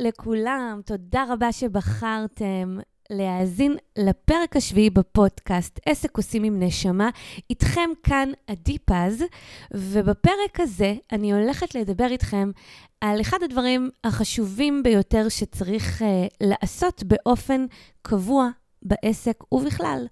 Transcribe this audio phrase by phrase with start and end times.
[0.00, 2.78] לכולם, תודה רבה שבחרתם
[3.10, 7.10] להאזין לפרק השביעי בפודקאסט עסק עושים עם נשמה.
[7.50, 9.24] איתכם כאן עדי פז,
[9.74, 12.50] ובפרק הזה אני הולכת לדבר איתכם
[13.00, 16.04] על אחד הדברים החשובים ביותר שצריך uh,
[16.40, 17.66] לעשות באופן
[18.02, 18.48] קבוע
[18.82, 20.06] בעסק ובכלל.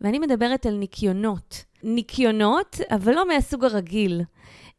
[0.00, 1.64] ואני מדברת על ניקיונות.
[1.82, 4.22] ניקיונות, אבל לא מהסוג הרגיל.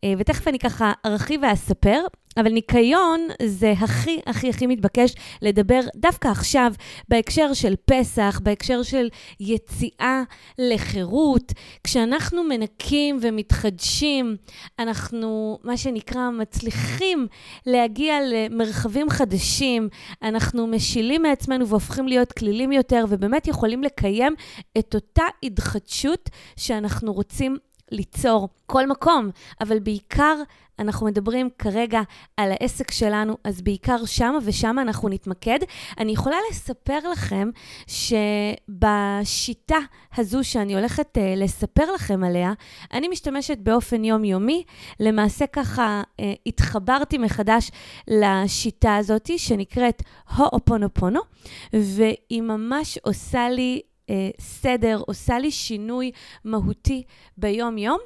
[0.03, 2.01] אה, ותכף אני ככה ארחיב ואספר,
[2.37, 6.73] אבל ניקיון זה הכי הכי הכי מתבקש לדבר דווקא עכשיו
[7.07, 10.23] בהקשר של פסח, בהקשר של יציאה
[10.59, 11.51] לחירות.
[11.83, 14.35] כשאנחנו מנקים ומתחדשים,
[14.79, 17.27] אנחנו, מה שנקרא, מצליחים
[17.65, 19.89] להגיע למרחבים חדשים,
[20.21, 24.35] אנחנו משילים מעצמנו והופכים להיות כלילים יותר, ובאמת יכולים לקיים
[24.77, 27.57] את אותה התחדשות שאנחנו רוצים
[27.91, 29.29] ליצור כל מקום,
[29.61, 30.35] אבל בעיקר
[30.79, 32.01] אנחנו מדברים כרגע
[32.37, 35.59] על העסק שלנו, אז בעיקר שמה ושמה אנחנו נתמקד.
[35.97, 37.49] אני יכולה לספר לכם
[38.67, 39.77] שבשיטה
[40.17, 42.53] הזו שאני הולכת uh, לספר לכם עליה,
[42.93, 44.63] אני משתמשת באופן יומיומי.
[44.99, 47.71] למעשה ככה uh, התחברתי מחדש
[48.07, 50.03] לשיטה הזאת שנקראת
[50.37, 51.19] הואופונופונו,
[51.73, 53.81] והיא ממש עושה לי
[54.39, 56.11] סדר, עושה לי שינוי
[56.45, 57.03] מהותי
[57.37, 57.99] ביום-יום,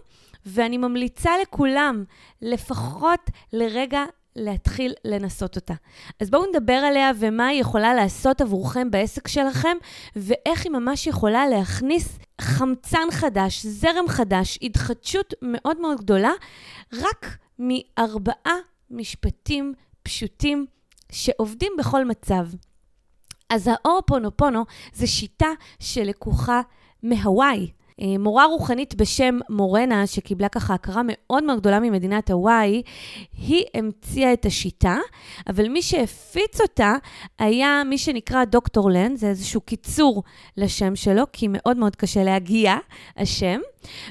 [0.46, 2.04] ואני ממליצה לכולם
[2.42, 4.04] לפחות לרגע
[4.36, 5.74] להתחיל לנסות אותה.
[6.20, 9.78] אז בואו נדבר עליה ומה היא יכולה לעשות עבורכם בעסק שלכם,
[10.16, 16.32] ואיך היא ממש יכולה להכניס חמצן חדש, זרם חדש, התחדשות מאוד מאוד גדולה,
[16.94, 18.56] רק מארבעה
[18.92, 20.66] משפטים פשוטים
[21.12, 22.48] שעובדים בכל מצב.
[23.50, 26.62] אז האופונופונו זה שיטה שלקוחה
[27.04, 27.68] מהוואי.
[28.02, 32.82] אה, מורה רוחנית בשם מורנה, שקיבלה ככה הכרה מאוד מאוד גדולה ממדינת הוואי,
[33.38, 34.98] היא המציאה את השיטה,
[35.50, 36.94] אבל מי שהפיץ אותה
[37.40, 40.24] היה מי שנקרא דוקטור לן, זה איזשהו קיצור
[40.58, 42.76] לשם שלו, כי מאוד מאוד קשה להגיע
[43.18, 43.60] השם.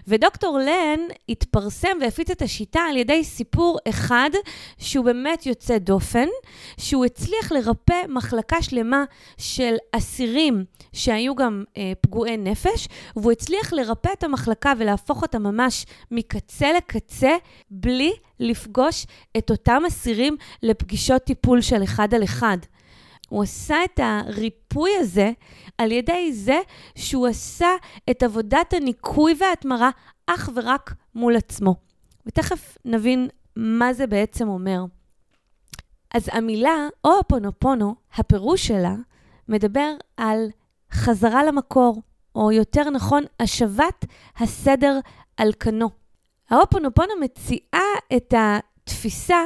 [0.08, 4.30] ודוקטור לן התפרסם והפיץ את השיטה על ידי סיפור אחד
[4.78, 6.28] שהוא באמת יוצא דופן,
[6.78, 9.04] שהוא הצליח לרפא מחלקה שלמה
[9.38, 15.86] של אסירים שהיו גם אה, פגועי נפש, והוא הצליח לרפא את המחלקה ולהפוך אותה ממש
[16.10, 17.36] מקצה לקצה,
[17.70, 19.06] בלי לפגוש
[19.38, 22.58] את אותם אסירים לפגישות טיפול של אחד על אחד.
[23.34, 25.32] הוא עשה את הריפוי הזה
[25.78, 26.60] על ידי זה
[26.94, 27.68] שהוא עשה
[28.10, 29.90] את עבודת הניקוי וההתמרה
[30.26, 31.74] אך ורק מול עצמו.
[32.26, 34.84] ותכף נבין מה זה בעצם אומר.
[36.14, 38.94] אז המילה אופונופונו, הפירוש שלה,
[39.48, 40.46] מדבר על
[40.92, 42.02] חזרה למקור,
[42.34, 44.04] או יותר נכון, השבת
[44.36, 44.98] הסדר
[45.36, 45.90] על כנו.
[46.50, 49.44] האופונופונו מציעה את התפיסה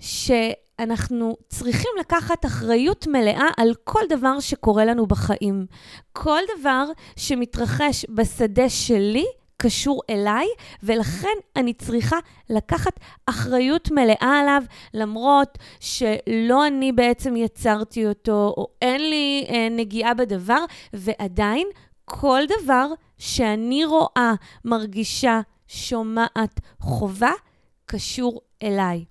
[0.00, 0.30] ש...
[0.78, 5.66] אנחנו צריכים לקחת אחריות מלאה על כל דבר שקורה לנו בחיים.
[6.12, 6.84] כל דבר
[7.16, 9.26] שמתרחש בשדה שלי
[9.62, 10.46] קשור אליי,
[10.82, 12.16] ולכן אני צריכה
[12.50, 14.62] לקחת אחריות מלאה עליו,
[14.94, 21.68] למרות שלא אני בעצם יצרתי אותו, או אין לי אה, נגיעה בדבר, ועדיין
[22.04, 22.86] כל דבר
[23.18, 24.32] שאני רואה,
[24.64, 27.32] מרגישה, שומעת, חובה,
[27.86, 29.04] קשור אליי.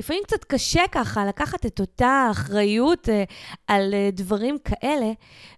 [0.00, 3.24] לפעמים קצת קשה ככה לקחת את אותה אחריות אה,
[3.66, 5.12] על אה, דברים כאלה.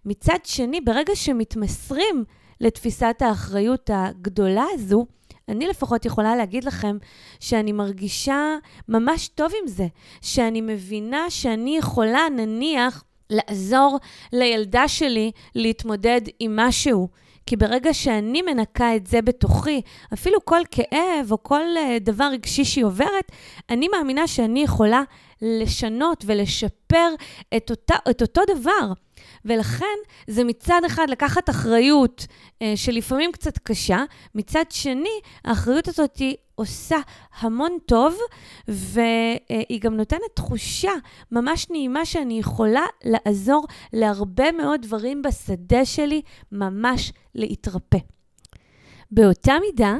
[0.05, 2.25] מצד שני, ברגע שמתמסרים
[2.61, 5.07] לתפיסת האחריות הגדולה הזו,
[5.49, 6.99] אני לפחות יכולה להגיד לכם
[7.41, 8.57] שאני מרגישה
[8.89, 9.87] ממש טוב עם זה,
[10.23, 13.99] שאני מבינה שאני יכולה, נניח, לעזור
[14.33, 17.09] לילדה שלי להתמודד עם משהו.
[17.47, 19.81] כי ברגע שאני מנקה את זה בתוכי,
[20.15, 23.33] אפילו כל כאב או כל אה, דבר רגשי שהיא עוברת,
[23.71, 25.03] אני מאמינה שאני יכולה
[25.43, 27.15] לשנות ולשפר
[27.57, 28.93] את, אותה, את אותו דבר.
[29.45, 29.97] ולכן
[30.27, 32.27] זה מצד אחד לקחת אחריות
[32.63, 34.05] אה, שלפעמים קצת קשה,
[34.35, 36.97] מצד שני, האחריות הזאת היא עושה
[37.39, 38.17] המון טוב,
[38.69, 40.93] והיא גם נותנת תחושה
[41.33, 46.23] ממש נעימה שאני יכולה לעזור להרבה מאוד דברים בשדה שלי
[46.53, 47.99] ממש להתרפא.
[49.11, 49.97] באותה מידה,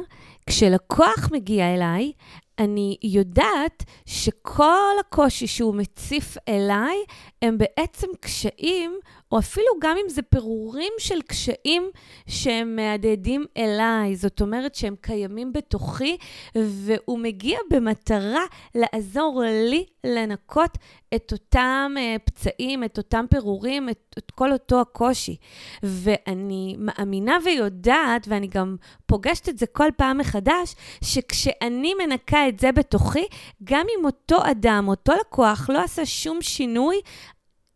[0.47, 2.13] כשלקוח מגיע אליי,
[2.59, 6.97] אני יודעת שכל הקושי שהוא מציף אליי
[7.43, 8.99] הם בעצם קשיים,
[9.33, 11.91] או אפילו גם אם זה פירורים של קשיים
[12.27, 14.17] שהם מהדהדים אליי.
[14.17, 16.17] זאת אומרת שהם קיימים בתוכי,
[16.55, 18.45] והוא מגיע במטרה
[18.75, 20.79] לעזור לי לנקות
[21.15, 25.37] את אותם uh, פצעים, את אותם פירורים, את, את כל אותו הקושי.
[25.83, 28.77] ואני מאמינה ויודעת, ואני גם
[29.07, 33.25] פוגשת את זה כל פעם מחדש, שכשאני מנקה את זה בתוכי,
[33.65, 37.01] גם אם אותו אדם, אותו לקוח, לא עשה שום שינוי,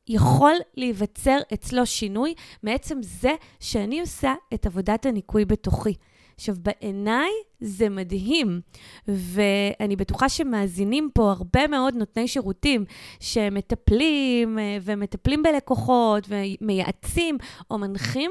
[0.09, 5.95] יכול להיווצר אצלו שינוי מעצם זה שאני עושה את עבודת הניקוי בתוכי.
[6.37, 7.31] עכשיו, בעיניי
[7.61, 8.61] זה מדהים,
[9.09, 12.85] ואני בטוחה שמאזינים פה הרבה מאוד נותני שירותים
[13.21, 17.39] שמטפלים אה, ומטפלים בלקוחות ומייעצים
[17.71, 18.31] או מנחים,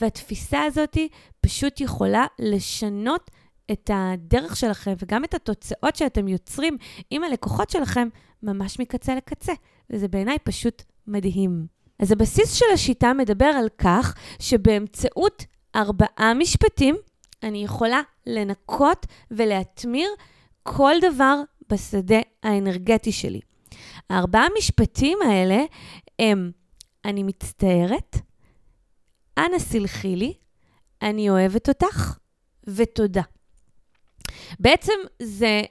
[0.00, 0.96] והתפיסה הזאת
[1.40, 3.30] פשוט יכולה לשנות
[3.72, 6.76] את הדרך שלכם וגם את התוצאות שאתם יוצרים
[7.10, 8.08] עם הלקוחות שלכם
[8.42, 9.52] ממש מקצה לקצה,
[9.90, 11.66] וזה בעיניי פשוט מדהים.
[11.98, 15.44] אז הבסיס של השיטה מדבר על כך שבאמצעות
[15.76, 16.96] ארבעה משפטים,
[17.42, 20.10] אני יכולה לנקות ולהטמיר
[20.62, 23.40] כל דבר בשדה האנרגטי שלי.
[24.10, 25.64] הארבעה משפטים האלה
[26.18, 26.50] הם,
[27.04, 28.16] אני מצטערת,
[29.38, 30.34] אנא סלחי לי,
[31.02, 32.18] אני אוהבת אותך,
[32.66, 33.22] ותודה.
[34.60, 34.92] בעצם
[35.22, 35.62] זה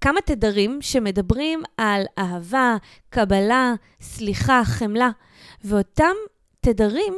[0.00, 2.76] כמה תדרים שמדברים על אהבה,
[3.10, 5.10] קבלה, סליחה, חמלה,
[5.64, 6.14] ואותם
[6.60, 7.14] תדרים,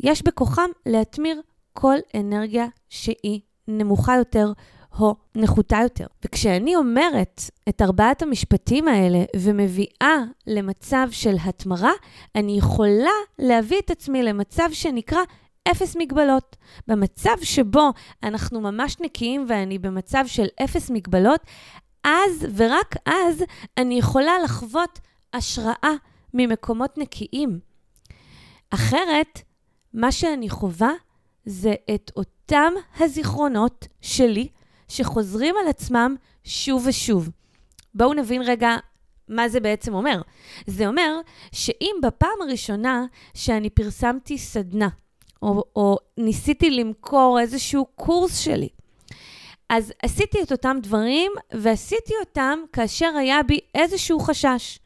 [0.00, 1.40] יש בכוחם להטמיר
[1.72, 4.52] כל אנרגיה שהיא נמוכה יותר
[5.00, 6.06] או נחותה יותר.
[6.24, 10.16] וכשאני אומרת את ארבעת המשפטים האלה ומביאה
[10.46, 11.92] למצב של התמרה,
[12.34, 15.20] אני יכולה להביא את עצמי למצב שנקרא
[15.70, 16.56] אפס מגבלות.
[16.88, 17.90] במצב שבו
[18.22, 21.40] אנחנו ממש נקיים ואני במצב של אפס מגבלות,
[22.04, 23.44] אז ורק אז
[23.76, 24.98] אני יכולה לחוות
[25.32, 25.92] השראה
[26.34, 27.60] ממקומות נקיים.
[28.70, 29.42] אחרת,
[29.94, 30.92] מה שאני חווה
[31.44, 34.48] זה את אותם הזיכרונות שלי
[34.88, 37.30] שחוזרים על עצמם שוב ושוב.
[37.94, 38.76] בואו נבין רגע
[39.28, 40.22] מה זה בעצם אומר.
[40.66, 41.20] זה אומר
[41.52, 43.04] שאם בפעם הראשונה
[43.34, 44.88] שאני פרסמתי סדנה,
[45.42, 48.68] או, או ניסיתי למכור איזשהו קורס שלי,
[49.68, 54.78] אז עשיתי את אותם דברים, ועשיתי אותם כאשר היה בי איזשהו חשש.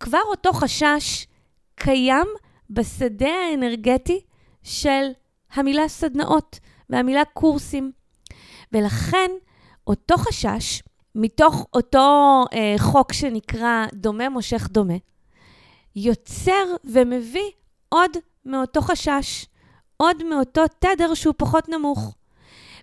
[0.00, 1.26] כבר אותו חשש
[1.74, 2.26] קיים
[2.70, 4.20] בשדה האנרגטי
[4.62, 5.10] של
[5.52, 6.58] המילה סדנאות
[6.90, 7.92] והמילה קורסים.
[8.72, 9.30] ולכן,
[9.86, 10.82] אותו חשש,
[11.14, 14.96] מתוך אותו אה, חוק שנקרא דומה מושך דומה,
[15.96, 17.50] יוצר ומביא
[17.88, 18.10] עוד
[18.44, 19.46] מאותו חשש,
[20.04, 22.14] עוד מאותו תדר שהוא פחות נמוך.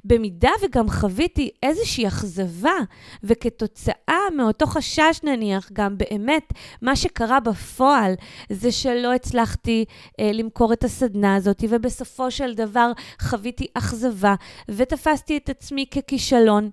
[0.06, 2.78] במידה וגם חוויתי איזושהי אכזבה,
[3.24, 8.14] וכתוצאה מאותו חשש נניח, גם באמת, מה שקרה בפועל
[8.50, 9.86] זה שלא הצלחתי
[10.20, 12.92] אה, למכור את הסדנה הזאת, ובסופו של דבר
[13.22, 14.36] חוויתי אכזבה,
[14.70, 16.70] ותפסתי את עצמי ככישלון.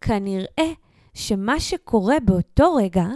[0.00, 0.72] כנראה
[1.14, 3.06] שמה שקורה באותו רגע,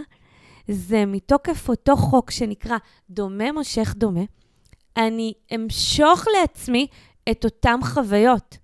[0.67, 2.77] זה מתוקף אותו חוק שנקרא
[3.09, 4.23] דומה מושך דומה,
[4.97, 6.87] אני אמשוך לעצמי
[7.31, 8.57] את אותן חוויות.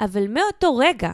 [0.00, 1.12] אבל מאותו רגע,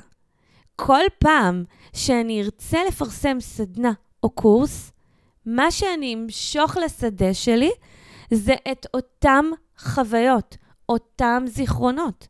[0.77, 1.65] כל פעם
[1.95, 4.93] שאני ארצה לפרסם סדנה או קורס,
[5.47, 7.71] מה שאני אמשוך לשדה שלי
[8.31, 9.45] זה את אותם
[9.79, 10.57] חוויות,
[10.89, 12.29] אותם זיכרונות.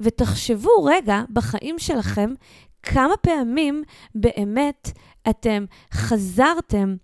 [0.00, 2.34] ותחשבו רגע בחיים שלכם
[2.82, 3.82] כמה פעמים
[4.14, 4.88] באמת
[5.30, 6.96] אתם חזרתם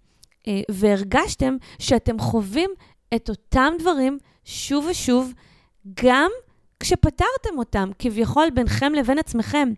[0.48, 2.70] אה, והרגשתם שאתם חווים
[3.14, 5.32] את אותם דברים שוב ושוב,
[5.94, 6.30] גם
[6.80, 9.68] כשפתרתם אותם, כביכול ביניכם לבין עצמכם,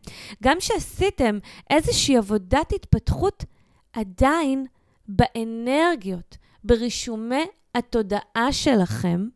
[0.43, 1.39] גם כשעשיתם
[1.71, 3.45] איזושהי עבודת התפתחות,
[3.93, 4.67] עדיין
[5.09, 9.29] באנרגיות, ברישומי התודעה שלכם,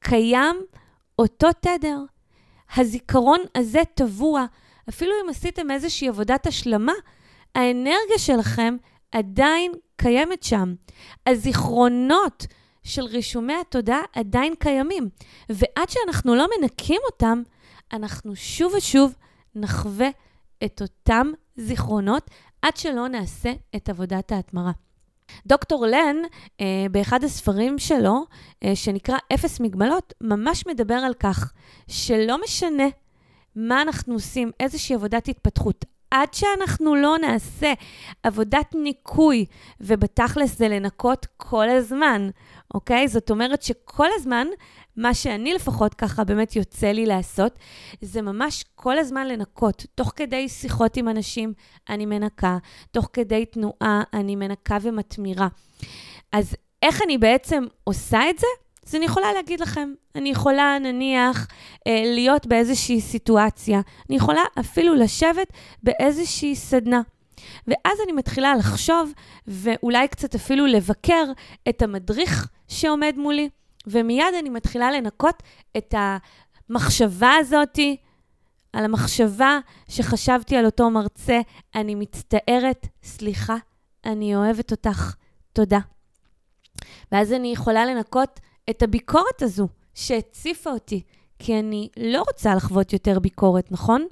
[0.00, 0.56] קיים
[1.18, 1.98] אותו תדר.
[2.76, 4.44] הזיכרון הזה טבוע.
[4.88, 6.92] אפילו אם עשיתם איזושהי עבודת השלמה,
[7.54, 8.76] האנרגיה שלכם
[9.12, 10.74] עדיין קיימת שם.
[11.26, 12.46] הזיכרונות
[12.84, 15.08] של רישומי התודעה עדיין קיימים,
[15.48, 17.42] ועד שאנחנו לא מנקים אותם,
[17.92, 19.14] אנחנו שוב ושוב
[19.54, 20.08] נחווה
[20.64, 22.30] את אותם זיכרונות
[22.62, 24.72] עד שלא נעשה את עבודת ההתמרה.
[25.46, 26.16] דוקטור לן,
[26.60, 28.24] אה, באחד הספרים שלו,
[28.64, 31.52] אה, שנקרא אפס מגבלות, ממש מדבר על כך
[31.88, 32.88] שלא משנה
[33.56, 37.72] מה אנחנו עושים, איזושהי עבודת התפתחות, עד שאנחנו לא נעשה
[38.22, 39.46] עבודת ניקוי,
[39.80, 42.28] ובתכלס זה לנקות כל הזמן,
[42.74, 43.08] אוקיי?
[43.08, 44.46] זאת אומרת שכל הזמן,
[44.96, 47.58] מה שאני לפחות ככה באמת יוצא לי לעשות,
[48.00, 49.86] זה ממש כל הזמן לנקות.
[49.94, 51.52] תוך כדי שיחות עם אנשים,
[51.88, 52.58] אני מנקה,
[52.90, 55.48] תוך כדי תנועה, אני מנקה ומתמירה.
[56.32, 58.46] אז איך אני בעצם עושה את זה?
[58.86, 61.46] אז אני יכולה להגיד לכם, אני יכולה נניח
[61.86, 65.48] אה, להיות באיזושהי סיטואציה, אני יכולה אפילו לשבת
[65.82, 67.00] באיזושהי סדנה.
[67.66, 69.12] ואז אני מתחילה לחשוב,
[69.46, 71.24] ואולי קצת אפילו לבקר
[71.68, 73.48] את המדריך שעומד מולי,
[73.86, 75.42] ומיד אני מתחילה לנקות
[75.76, 75.94] את
[76.70, 77.96] המחשבה הזאתי,
[78.72, 81.40] על המחשבה שחשבתי על אותו מרצה,
[81.74, 83.56] אני מצטערת, סליחה,
[84.04, 85.14] אני אוהבת אותך,
[85.52, 85.78] תודה.
[87.12, 91.02] ואז אני יכולה לנקות את הביקורת הזו שהציפה אותי,
[91.38, 94.06] כי אני לא רוצה לחוות יותר ביקורת, נכון?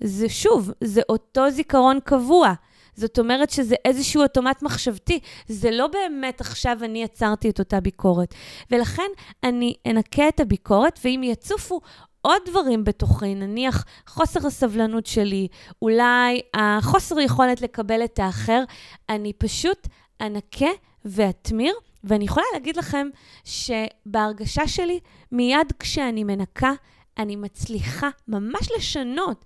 [0.00, 2.52] זה שוב, זה אותו זיכרון קבוע.
[2.94, 5.20] זאת אומרת שזה איזשהו אוטומט מחשבתי.
[5.48, 8.34] זה לא באמת עכשיו אני יצרתי את אותה ביקורת.
[8.70, 9.10] ולכן
[9.44, 11.80] אני אנקה את הביקורת, ואם יצופו
[12.20, 15.48] עוד דברים בתוכי, נניח חוסר הסבלנות שלי,
[15.82, 18.64] אולי החוסר יכולת לקבל את האחר,
[19.08, 19.88] אני פשוט
[20.20, 20.70] אנקה
[21.04, 21.74] ואתמיר,
[22.04, 23.08] ואני יכולה להגיד לכם
[23.44, 25.00] שבהרגשה שלי,
[25.32, 26.72] מיד כשאני מנקה,
[27.18, 29.44] אני מצליחה ממש לשנות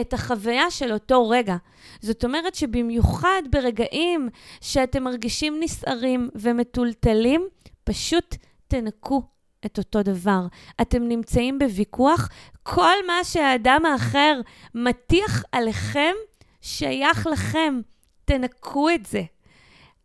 [0.00, 1.56] את החוויה של אותו רגע.
[2.00, 4.28] זאת אומרת שבמיוחד ברגעים
[4.60, 7.48] שאתם מרגישים נסערים ומטולטלים,
[7.84, 8.36] פשוט
[8.68, 9.22] תנקו
[9.66, 10.46] את אותו דבר.
[10.80, 12.28] אתם נמצאים בוויכוח,
[12.62, 14.40] כל מה שהאדם האחר
[14.74, 16.12] מטיח עליכם,
[16.60, 17.80] שייך לכם.
[18.24, 19.22] תנקו את זה.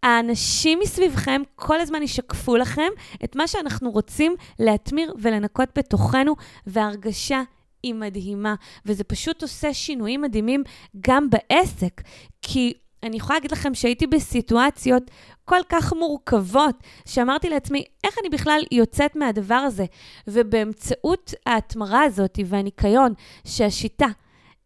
[0.06, 2.90] האנשים מסביבכם כל הזמן ישקפו לכם
[3.24, 6.36] את מה שאנחנו רוצים להטמיר ולנקות בתוכנו,
[6.68, 7.42] וההרגשה
[7.84, 8.56] היא מדהימה.
[8.86, 10.64] וזה פשוט עושה שינויים מדהימים
[11.02, 12.02] גם בעסק,
[12.42, 15.12] כי אני יכולה להגיד לכם שהייתי בסיטואציות
[15.46, 19.86] כל כך מורכבות, שאמרתי לעצמי, איך אני בכלל יוצאת מהדבר הזה?
[20.28, 23.14] ובאמצעות ההתמרה הזאת והניקיון
[23.48, 24.08] שהשיטה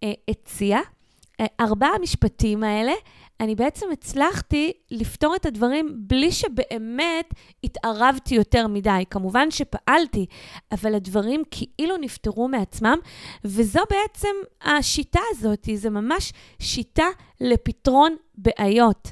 [0.04, 0.82] אה, הציעה,
[1.40, 2.94] אה, ארבעה המשפטים האלה
[3.40, 9.04] אני בעצם הצלחתי לפתור את הדברים בלי שבאמת התערבתי יותר מדי.
[9.10, 10.26] כמובן שפעלתי,
[10.72, 12.98] אבל הדברים כאילו נפתרו מעצמם,
[13.46, 17.08] וזו בעצם השיטה הזאת, זה ממש שיטה
[17.42, 19.12] לפתרון בעיות.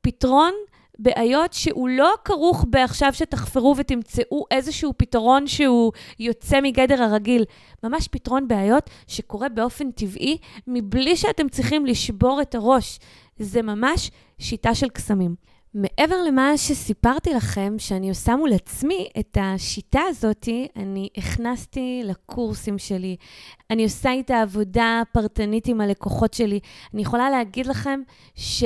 [0.00, 0.52] פתרון
[1.02, 7.44] בעיות שהוא לא כרוך בעכשיו שתחפרו ותמצאו איזשהו פתרון שהוא יוצא מגדר הרגיל.
[7.84, 12.98] ממש פתרון בעיות שקורה באופן טבעי, מבלי שאתם צריכים לשבור את הראש.
[13.38, 15.34] זה ממש שיטה של קסמים.
[15.74, 23.16] מעבר למה שסיפרתי לכם, שאני עושה מול עצמי, את השיטה הזאת, אני הכנסתי לקורסים שלי.
[23.70, 26.60] אני עושה איתה עבודה פרטנית עם הלקוחות שלי.
[26.94, 28.00] אני יכולה להגיד לכם
[28.34, 28.64] ש...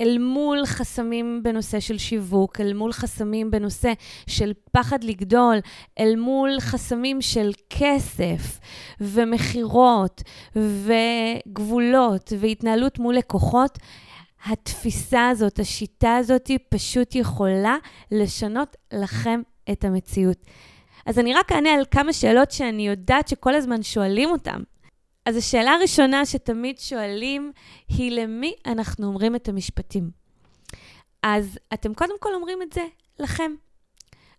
[0.00, 3.92] אל מול חסמים בנושא של שיווק, אל מול חסמים בנושא
[4.26, 5.58] של פחד לגדול,
[5.98, 8.60] אל מול חסמים של כסף
[9.00, 10.22] ומכירות
[10.56, 13.78] וגבולות והתנהלות מול לקוחות,
[14.46, 17.76] התפיסה הזאת, השיטה הזאת, פשוט יכולה
[18.10, 19.40] לשנות לכם
[19.72, 20.46] את המציאות.
[21.06, 24.60] אז אני רק אענה על כמה שאלות שאני יודעת שכל הזמן שואלים אותן.
[25.26, 27.52] אז השאלה הראשונה שתמיד שואלים
[27.88, 30.10] היא למי אנחנו אומרים את המשפטים.
[31.22, 32.86] אז אתם קודם כל אומרים את זה
[33.18, 33.54] לכם.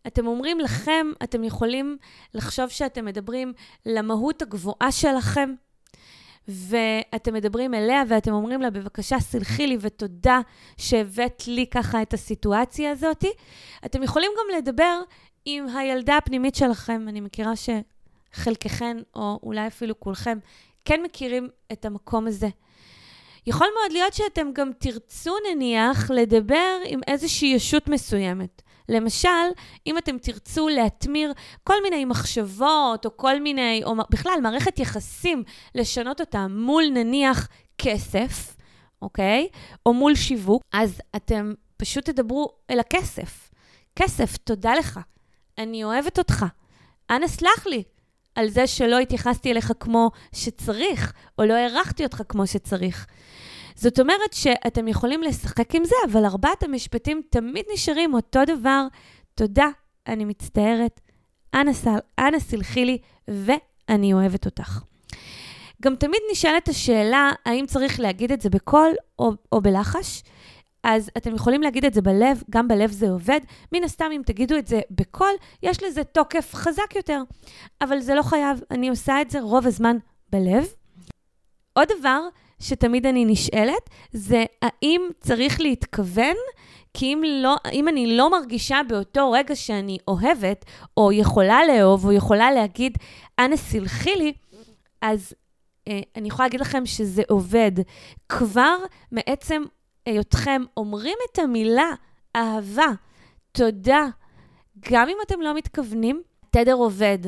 [0.08, 1.98] אתם אומרים לכם, אתם יכולים
[2.34, 3.54] לחשוב שאתם מדברים
[3.86, 5.54] למהות הגבוהה שלכם,
[6.48, 10.40] ואתם מדברים אליה ואתם אומרים לה, בבקשה, סלחי לי ותודה
[10.78, 13.26] שהבאת לי ככה את הסיטואציה הזאת.
[13.86, 15.02] אתם יכולים גם לדבר
[15.46, 17.06] עם הילדה הפנימית שלכם.
[17.08, 20.38] אני מכירה שחלקכן, או אולי אפילו כולכם,
[20.86, 22.48] כן מכירים את המקום הזה.
[23.48, 28.62] יכול מאוד להיות שאתם גם תרצו, נניח, לדבר עם איזושהי ישות מסוימת.
[28.90, 29.30] למשל,
[29.88, 35.44] אם אתם תרצו להטמיר כל מיני מחשבות, או כל מיני, או בכלל, מערכת יחסים,
[35.76, 37.48] לשנות אותה מול נניח
[37.78, 38.56] כסף,
[39.02, 39.48] אוקיי?
[39.86, 43.50] או מול שיווק, אז אתם פשוט תדברו אל הכסף.
[43.96, 45.00] כסף, תודה לך.
[45.58, 46.46] אני אוהבת אותך.
[47.10, 47.84] אנא סלח לי,
[48.36, 53.08] על זה שלא התייחסתי אליך כמו שצריך, או לא הערכתי אותך כמו שצריך.
[53.76, 58.88] זאת אומרת שאתם יכולים לשחק עם זה, אבל ארבעת המשפטים תמיד נשארים אותו דבר.
[59.36, 59.68] תודה,
[60.08, 61.02] אני מצטערת,
[61.54, 62.98] אנא, סל, אנא סלחי לי,
[63.28, 64.80] ואני אוהבת אותך.
[65.82, 70.24] גם תמיד נשאלת השאלה, האם צריך להגיד את זה בקול או, או בלחש?
[70.84, 73.40] אז אתם יכולים להגיד את זה בלב, גם בלב זה עובד.
[73.72, 75.32] מן הסתם, אם תגידו את זה בקול,
[75.64, 77.22] יש לזה תוקף חזק יותר.
[77.82, 79.98] אבל זה לא חייב, אני עושה את זה רוב הזמן
[80.32, 80.68] בלב.
[81.74, 82.28] עוד דבר
[82.60, 86.36] שתמיד אני נשאלת, זה האם צריך להתכוון?
[86.94, 90.66] כי אם, לא, אם אני לא מרגישה באותו רגע שאני אוהבת,
[90.98, 92.98] או יכולה לאהוב, או יכולה להגיד,
[93.40, 94.34] אנא סלחי לי,
[95.02, 95.34] אז
[95.88, 97.72] אה, אני יכולה להגיד לכם שזה עובד.
[98.30, 98.76] כבר
[99.12, 99.64] מעצם
[100.06, 101.92] היותכם אומרים את המילה
[102.36, 102.88] אהבה,
[103.52, 104.08] תודה,
[104.92, 107.20] גם אם אתם לא מתכוונים, התדר עובד,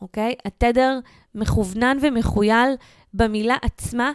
[0.00, 0.34] אוקיי?
[0.44, 0.98] התדר
[1.34, 2.74] מכוונן ומחוייל
[3.14, 4.12] במילה עצמה.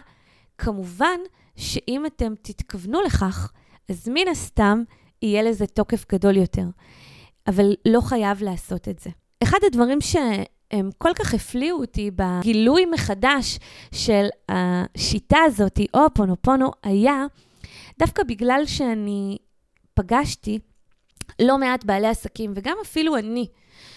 [0.58, 1.20] כמובן
[1.56, 3.52] שאם אתם תתכוונו לכך,
[3.88, 4.82] אז מן הסתם
[5.22, 6.66] יהיה לזה תוקף גדול יותר.
[7.46, 9.10] אבל לא חייב לעשות את זה.
[9.42, 10.16] אחד הדברים ש...
[10.70, 13.58] הם כל כך הפליאו אותי בגילוי מחדש
[13.94, 17.26] של השיטה הזאת, או פונופונו, היה
[17.98, 19.38] דווקא בגלל שאני
[19.94, 20.58] פגשתי
[21.40, 23.46] לא מעט בעלי עסקים, וגם אפילו אני,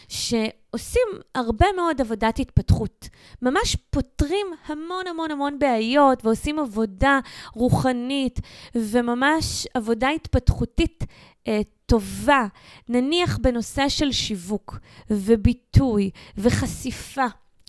[0.07, 3.09] שעושים הרבה מאוד עבודת התפתחות.
[3.41, 7.19] ממש פותרים המון המון המון בעיות ועושים עבודה
[7.53, 8.39] רוחנית
[8.75, 11.03] וממש עבודה התפתחותית
[11.47, 12.47] אה, טובה,
[12.89, 17.25] נניח בנושא של שיווק וביטוי וחשיפה,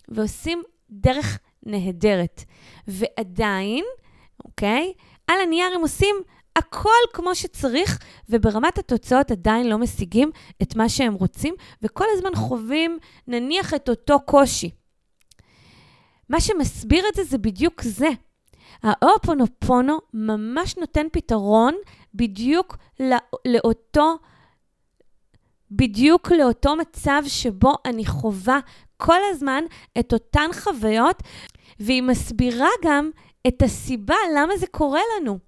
[0.09, 2.43] ועושים דרך נהדרת.
[2.87, 3.85] ועדיין,
[4.45, 4.93] אוקיי?
[5.27, 6.15] על הנייר הם עושים
[6.55, 10.31] הכל כמו שצריך, וברמת התוצאות עדיין לא משיגים
[10.61, 14.69] את מה שהם רוצים, וכל הזמן חווים, נניח, את אותו קושי.
[16.29, 18.09] מה שמסביר את זה זה בדיוק זה.
[18.83, 21.73] האופונופונו ממש נותן פתרון
[22.13, 23.17] בדיוק לא,
[23.47, 24.17] לאותו,
[25.71, 28.59] בדיוק לאותו מצב שבו אני חווה
[28.97, 29.63] כל הזמן
[29.99, 31.23] את אותן חוויות,
[31.79, 33.09] והיא מסבירה גם
[33.47, 35.39] את הסיבה למה זה קורה לנו.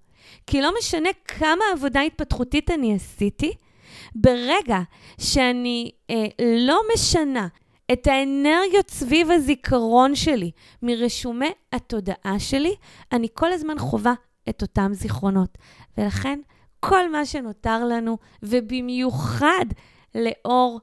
[0.47, 3.53] כי לא משנה כמה עבודה התפתחותית אני עשיתי,
[4.15, 4.79] ברגע
[5.19, 7.47] שאני אה, לא משנה
[7.91, 10.51] את האנרגיות סביב הזיכרון שלי
[10.81, 12.75] מרשומי התודעה שלי,
[13.11, 14.13] אני כל הזמן חווה
[14.49, 15.57] את אותם זיכרונות.
[15.97, 16.39] ולכן,
[16.79, 19.65] כל מה שנותר לנו, ובמיוחד
[20.15, 20.79] לאור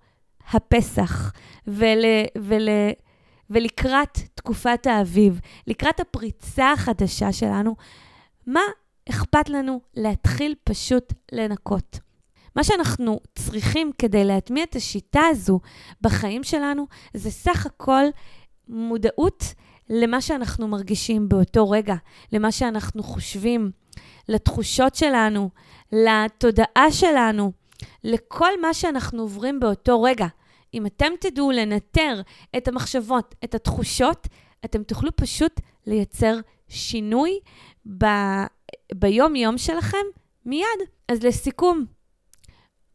[0.50, 1.32] הפסח
[1.66, 2.04] ול,
[2.38, 2.68] ול,
[3.50, 7.76] ולקראת תקופת האביב, לקראת הפריצה החדשה שלנו,
[8.46, 8.60] מה
[9.08, 11.98] אכפת לנו להתחיל פשוט לנקות.
[12.56, 15.60] מה שאנחנו צריכים כדי להטמיע את השיטה הזו
[16.00, 18.04] בחיים שלנו, זה סך הכל
[18.68, 19.54] מודעות
[19.90, 21.94] למה שאנחנו מרגישים באותו רגע,
[22.32, 23.70] למה שאנחנו חושבים,
[24.28, 25.50] לתחושות שלנו,
[25.92, 27.52] לתודעה שלנו,
[28.04, 30.26] לכל מה שאנחנו עוברים באותו רגע.
[30.76, 32.20] אם אתם תדעו לנטר
[32.56, 34.26] את המחשבות, את התחושות,
[34.64, 36.36] אתם תוכלו פשוט לייצר
[36.68, 37.40] שינוי
[37.98, 38.04] ב...
[38.94, 40.06] ביום-יום שלכם
[40.44, 40.80] מיד.
[41.08, 41.84] אז לסיכום,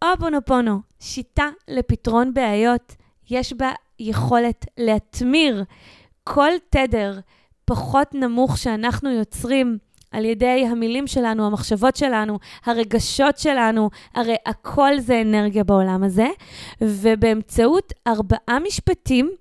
[0.04, 2.96] אופונופונו, שיטה לפתרון בעיות,
[3.30, 5.64] יש בה יכולת להתמיר
[6.24, 7.20] כל תדר
[7.66, 9.78] פחות נמוך שאנחנו יוצרים
[10.12, 16.28] על ידי המילים שלנו, המחשבות שלנו, הרגשות שלנו, הרי הכל זה אנרגיה בעולם הזה,
[16.82, 19.32] ובאמצעות ארבעה משפטים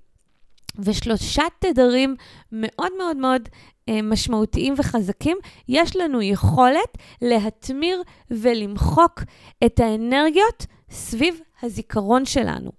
[0.78, 2.16] ושלושה תדרים
[2.52, 3.48] מאוד מאוד מאוד
[3.88, 5.36] אה, משמעותיים וחזקים,
[5.68, 9.20] יש לנו יכולת להתמיר ולמחוק
[9.66, 12.70] את האנרגיות סביב הזיכרון שלנו.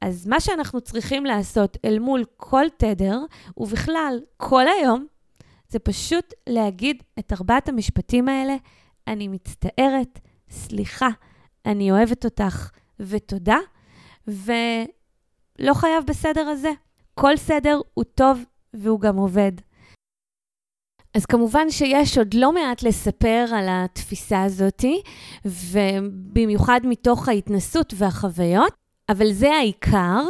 [0.00, 3.18] אז מה שאנחנו צריכים לעשות אל מול כל תדר,
[3.56, 5.06] ובכלל כל היום,
[5.74, 8.56] זה פשוט להגיד את ארבעת המשפטים האלה,
[9.06, 11.08] אני מצטערת, סליחה,
[11.66, 13.58] אני אוהבת אותך ותודה,
[14.26, 16.70] ולא חייב בסדר הזה.
[17.14, 19.52] כל סדר הוא טוב והוא גם עובד.
[21.14, 25.02] אז כמובן שיש עוד לא מעט לספר על התפיסה הזאתי,
[25.44, 28.72] ובמיוחד מתוך ההתנסות והחוויות,
[29.08, 30.22] אבל זה העיקר,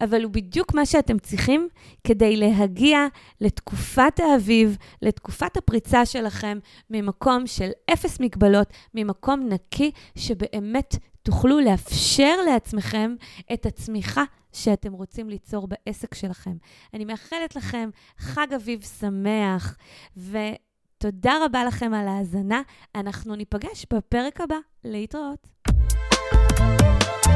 [0.00, 1.68] אבל הוא בדיוק מה שאתם צריכים
[2.04, 3.06] כדי להגיע
[3.40, 6.58] לתקופת האביב, לתקופת הפריצה שלכם,
[6.90, 13.14] ממקום של אפס מגבלות, ממקום נקי, שבאמת תוכלו לאפשר לעצמכם
[13.52, 16.56] את הצמיחה שאתם רוצים ליצור בעסק שלכם.
[16.94, 19.76] אני מאחלת לכם חג אביב שמח,
[20.16, 22.62] ותודה רבה לכם על ההאזנה.
[22.94, 24.56] אנחנו ניפגש בפרק הבא.
[24.84, 25.48] להתראות.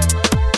[0.03, 0.52] thank you